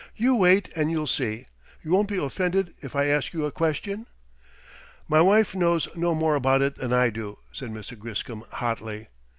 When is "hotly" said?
8.51-9.09